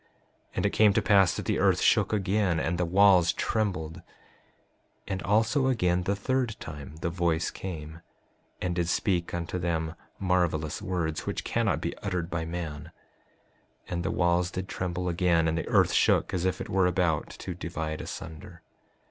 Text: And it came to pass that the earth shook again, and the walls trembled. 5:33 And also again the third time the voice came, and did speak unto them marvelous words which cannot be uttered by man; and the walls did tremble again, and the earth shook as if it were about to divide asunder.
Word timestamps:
And 0.55 0.65
it 0.65 0.71
came 0.71 0.93
to 0.93 1.01
pass 1.03 1.35
that 1.35 1.45
the 1.45 1.59
earth 1.59 1.79
shook 1.79 2.11
again, 2.11 2.59
and 2.59 2.79
the 2.79 2.85
walls 2.85 3.31
trembled. 3.33 3.97
5:33 5.07 5.09
And 5.09 5.21
also 5.21 5.67
again 5.67 6.01
the 6.05 6.15
third 6.15 6.55
time 6.59 6.95
the 7.01 7.11
voice 7.11 7.51
came, 7.51 8.01
and 8.59 8.73
did 8.73 8.89
speak 8.89 9.31
unto 9.31 9.59
them 9.59 9.93
marvelous 10.17 10.81
words 10.81 11.27
which 11.27 11.43
cannot 11.43 11.81
be 11.81 11.95
uttered 11.99 12.31
by 12.31 12.45
man; 12.45 12.91
and 13.87 14.01
the 14.01 14.09
walls 14.09 14.49
did 14.49 14.67
tremble 14.67 15.07
again, 15.07 15.47
and 15.47 15.55
the 15.55 15.67
earth 15.67 15.93
shook 15.93 16.33
as 16.33 16.45
if 16.45 16.59
it 16.59 16.67
were 16.67 16.87
about 16.87 17.29
to 17.37 17.53
divide 17.53 18.01
asunder. 18.01 18.63